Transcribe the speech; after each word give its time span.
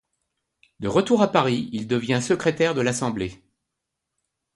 De 0.79 0.87
retour 0.87 1.21
à 1.21 1.31
Paris, 1.31 1.69
il 1.73 1.85
devient 1.87 2.21
secrétaire 2.23 2.73
de 2.73 2.81
l'assemblée. 2.81 3.43